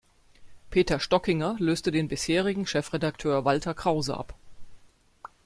[0.71, 4.33] Peter Stockinger löste den bisherigen Chefredakteur Walther Krause ab.